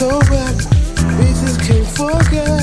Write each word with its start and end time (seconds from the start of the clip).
cold 0.00 0.26
blooded. 0.28 0.64
We 1.18 1.26
just 1.26 1.60
can't 1.60 1.86
forget. 1.88 2.59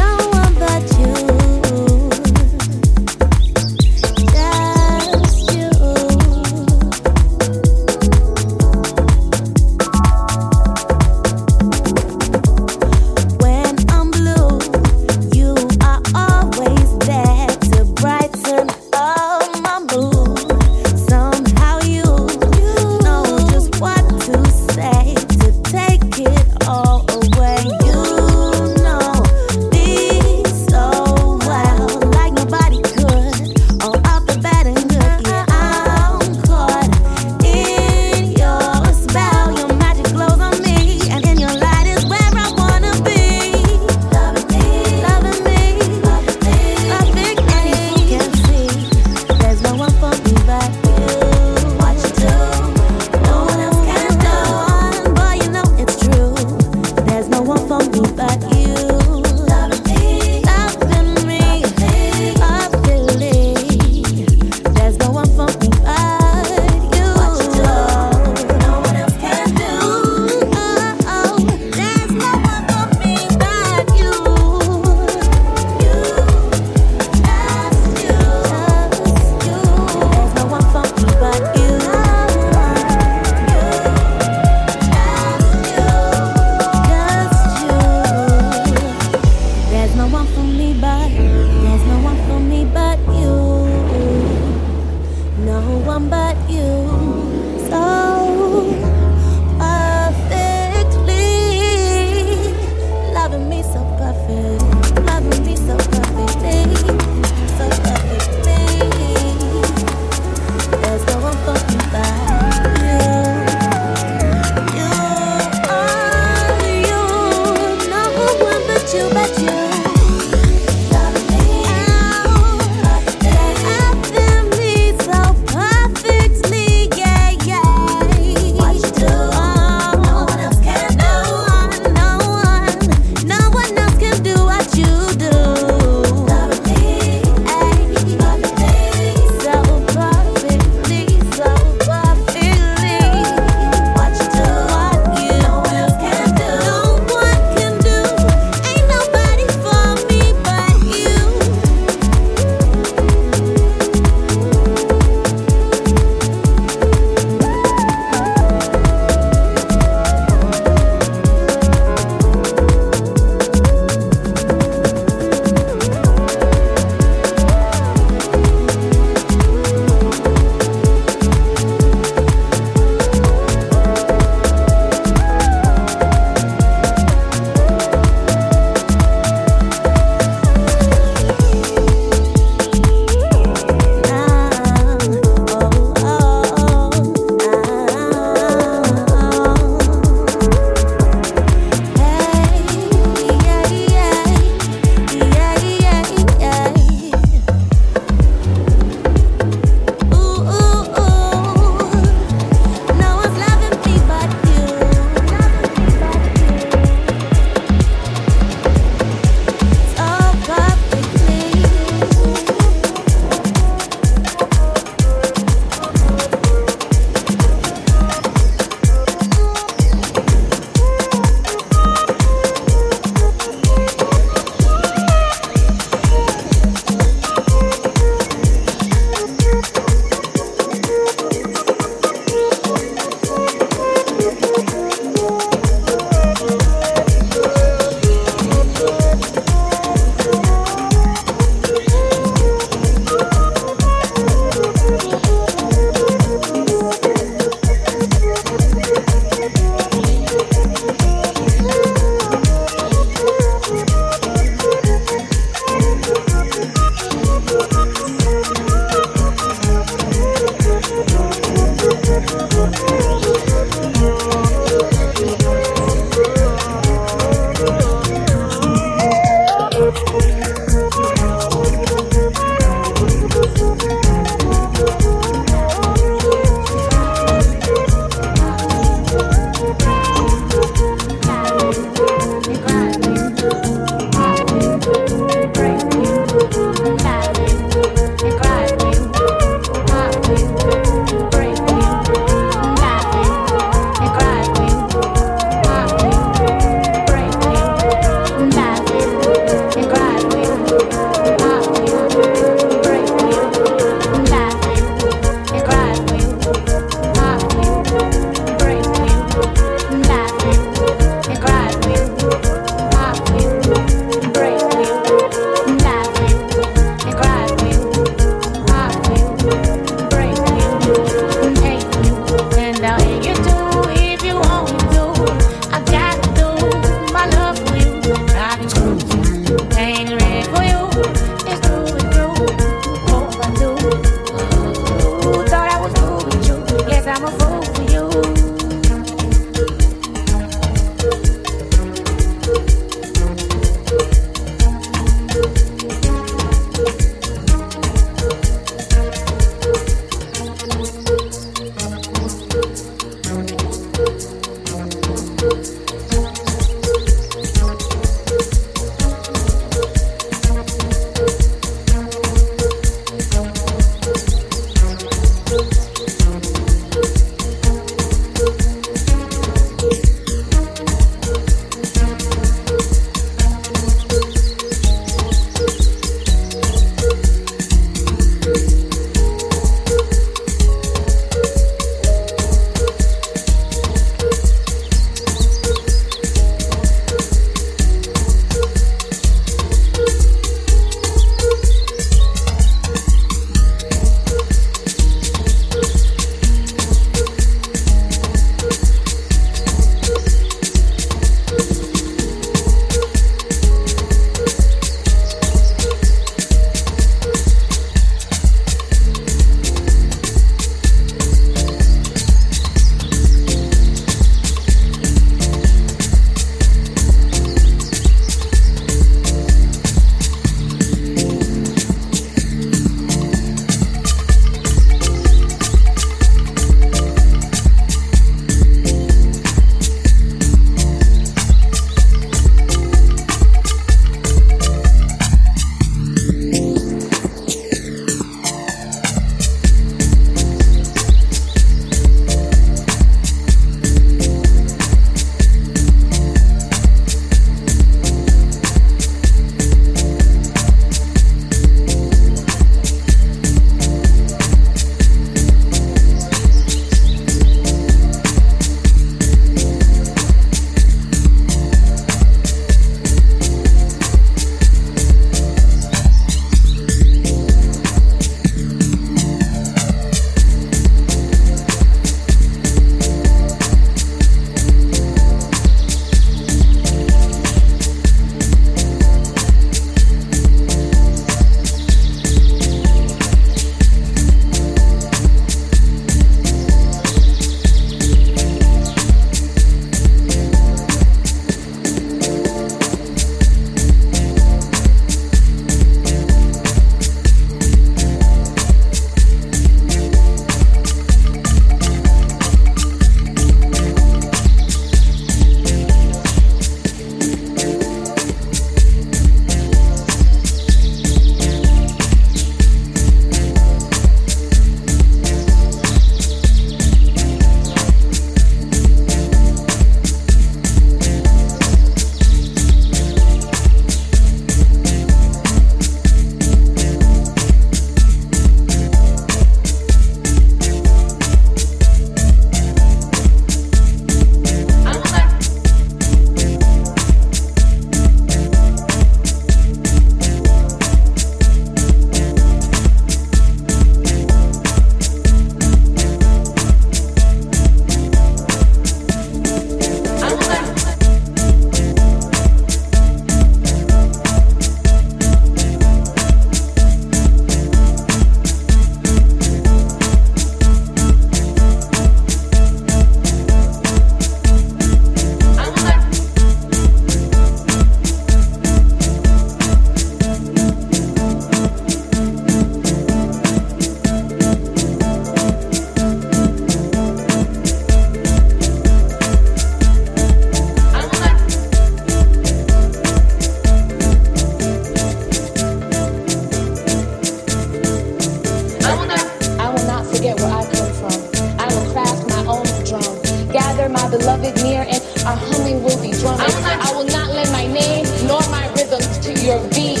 beloved 594.24 594.56
near, 594.64 594.86
and 594.88 595.02
our 595.26 595.36
humming 595.36 595.82
will 595.82 596.00
be 596.00 596.10
drumming. 596.12 596.48
I 596.48 596.90
will 596.96 597.04
not 597.04 597.28
lend 597.28 597.52
my 597.52 597.66
name 597.66 598.06
nor 598.26 598.40
my 598.48 598.66
rhythms 598.72 599.18
to 599.18 599.32
your 599.44 599.60
beat. 599.68 600.00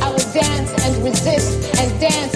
I 0.00 0.10
will 0.10 0.30
dance 0.30 0.70
and 0.84 1.02
resist 1.02 1.74
and 1.80 1.90
dance 2.00 2.33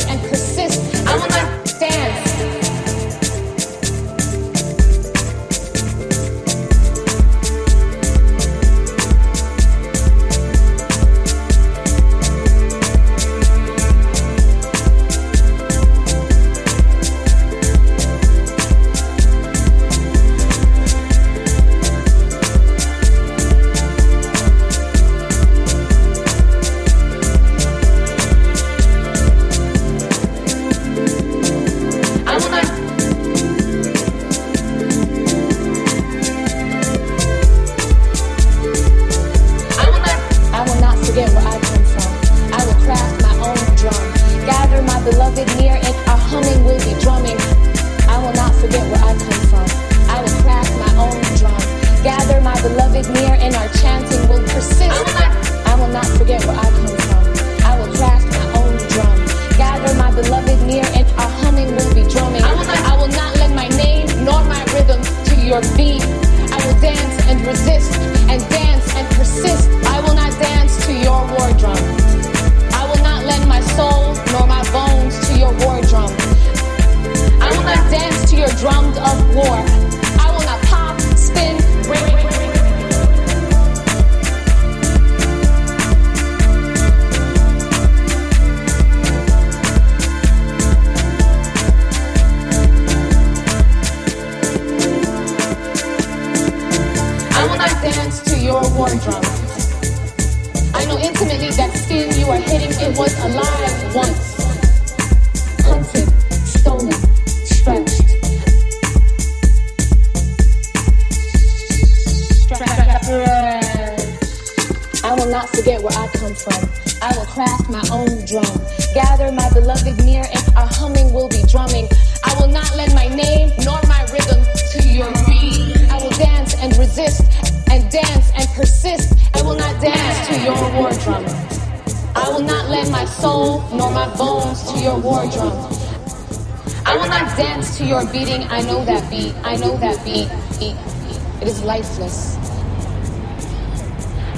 I 136.89 136.97
will 136.97 137.11
not 137.11 137.37
dance 137.37 137.77
to 137.77 137.85
your 137.85 138.07
beating. 138.11 138.45
I 138.45 138.63
know 138.63 138.83
that 138.87 139.11
beat. 139.11 139.35
I 139.45 139.57
know 139.57 139.77
that 139.77 140.03
beat. 140.07 140.27
It 140.59 141.47
is 141.47 141.63
lifeless. 141.63 142.35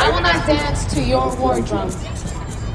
I 0.01 0.11
will 0.11 0.21
not 0.21 0.45
dance 0.49 0.85
to 0.95 1.01
your 1.01 1.33
war 1.37 1.61
drum. 1.61 1.93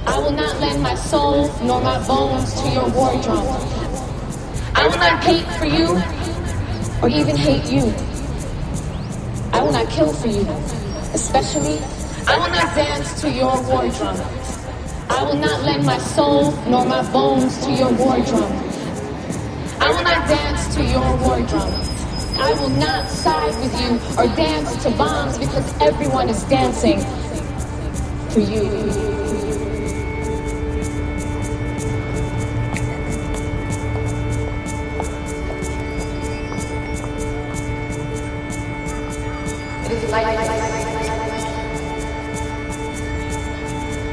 I 0.08 0.18
will 0.18 0.32
not 0.32 0.62
lend 0.62 0.82
my 0.82 0.96
soul 0.96 1.54
nor 1.62 1.82
my 1.82 2.00
bones 2.08 2.54
to 2.62 2.70
your 2.70 2.88
war 2.92 3.22
drum. 3.22 3.46
I 4.76 4.88
will 4.88 4.98
not 4.98 5.22
hate 5.22 5.46
for 5.60 5.66
you 5.66 5.88
or 7.02 7.10
even 7.10 7.36
hate 7.36 7.66
you. 7.70 7.94
I 9.52 9.62
will 9.62 9.74
not 9.74 9.90
kill 9.90 10.14
for 10.14 10.28
you. 10.28 10.48
Especially, 11.14 11.80
I 12.26 12.38
will 12.40 12.50
not 12.50 12.74
dance 12.76 13.20
to 13.20 13.30
your 13.30 13.62
war 13.64 13.90
drum. 13.90 14.16
I 15.10 15.22
will 15.24 15.36
not 15.38 15.64
lend 15.64 15.86
my 15.86 15.98
soul 15.98 16.54
nor 16.70 16.86
my 16.86 17.04
bones 17.12 17.58
to 17.66 17.74
your 17.74 17.92
war 17.92 18.18
drum. 18.22 18.65
I 19.86 19.90
will 19.92 20.04
not 20.04 20.28
dance 20.28 20.76
to 20.76 20.84
your 20.84 21.16
war 21.18 21.40
drum. 21.48 21.72
I 22.40 22.54
will 22.60 22.70
not 22.70 23.08
side 23.08 23.54
with 23.62 23.80
you 23.80 24.00
or 24.18 24.36
dance 24.36 24.82
to 24.82 24.90
bombs 24.90 25.38
because 25.38 25.80
everyone 25.80 26.28
is 26.28 26.44
dancing 26.46 27.02
for 28.32 28.40
you. 28.40 28.64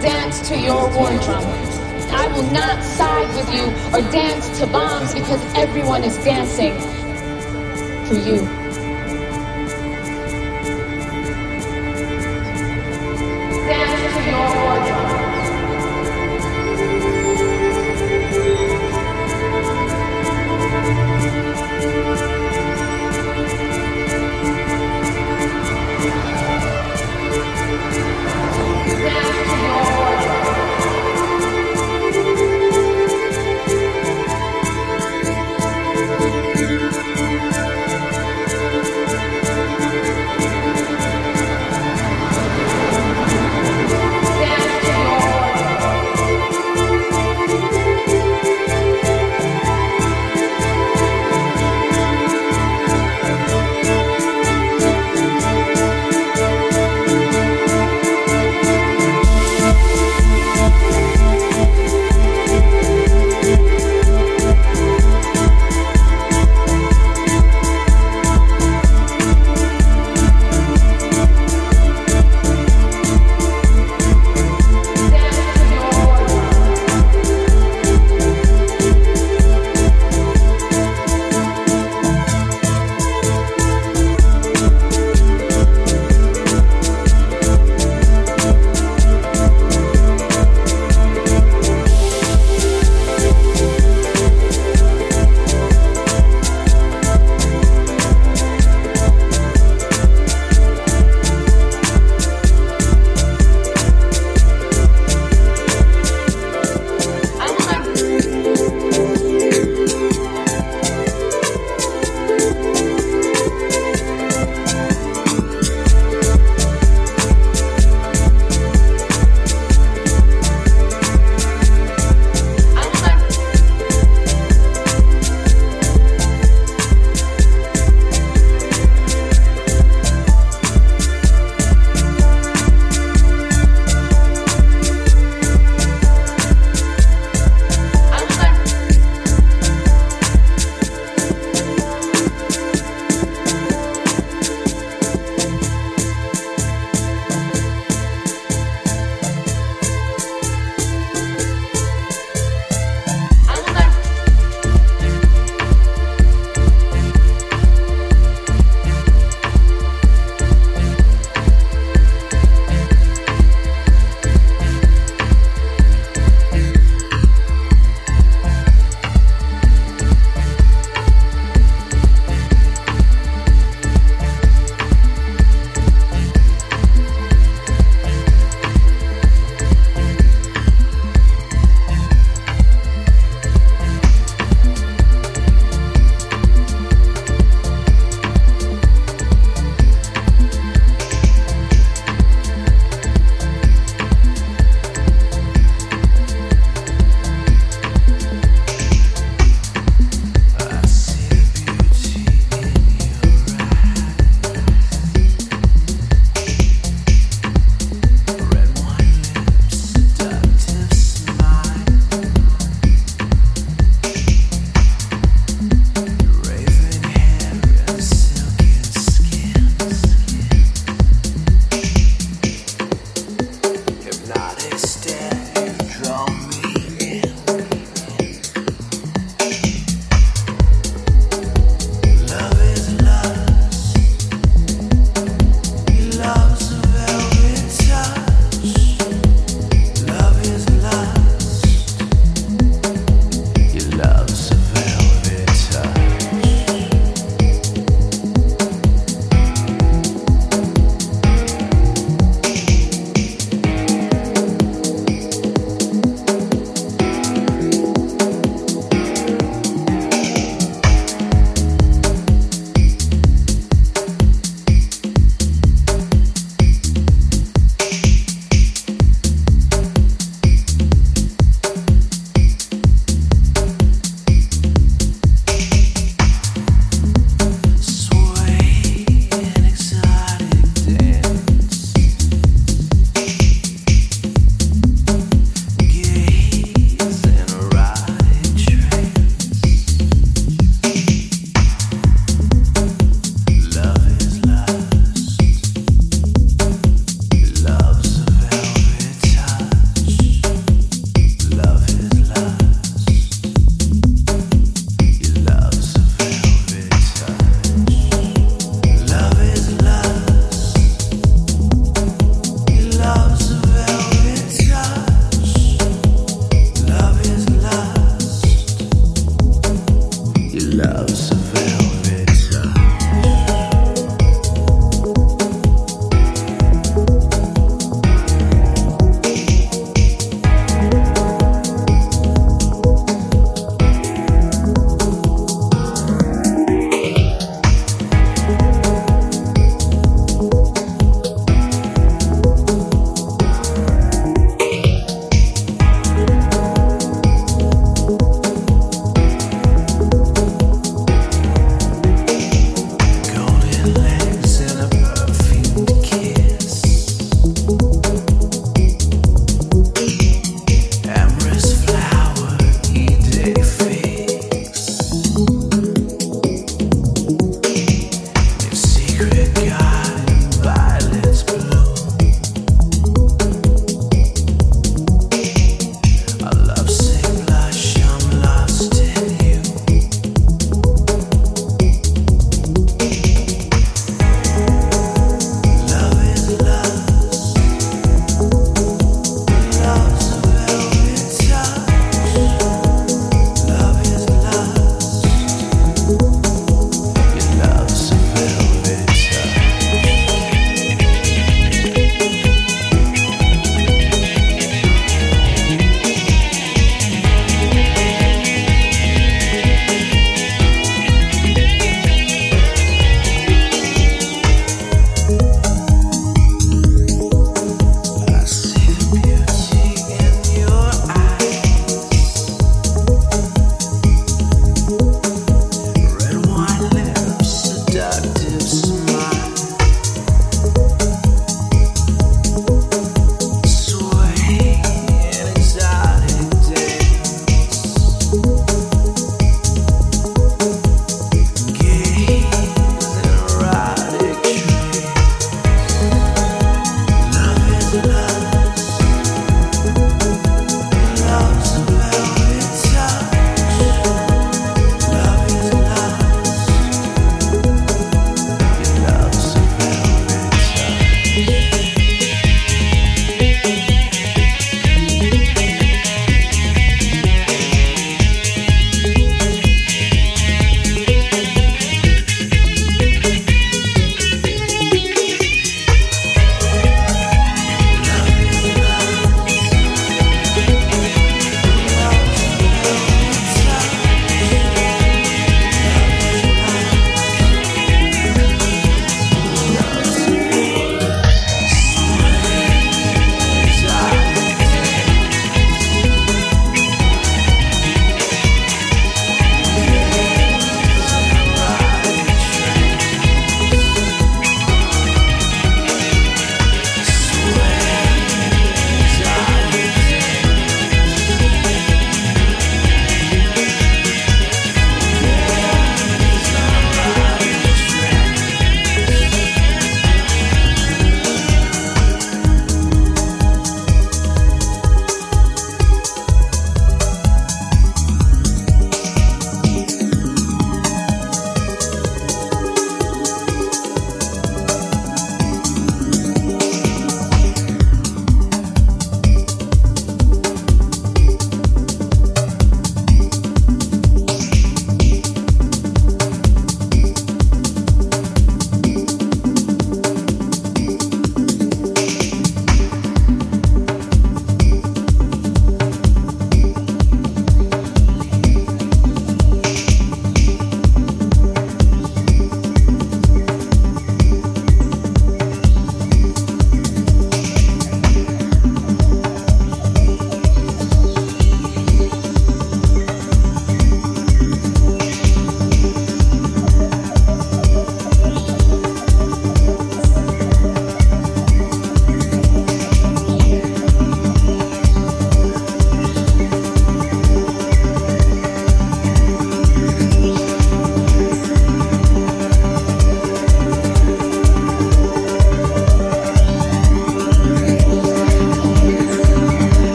Dance 0.00 0.48
to 0.48 0.56
your 0.56 0.88
war 0.94 1.10
drum. 1.24 1.65
I 2.16 2.28
will 2.28 2.50
not 2.50 2.82
side 2.82 3.28
with 3.36 3.52
you 3.52 3.66
or 3.92 4.00
dance 4.10 4.58
to 4.58 4.66
bombs 4.66 5.12
because 5.12 5.42
everyone 5.54 6.02
is 6.02 6.16
dancing 6.24 6.72
for 8.06 8.14
you. 8.14 8.55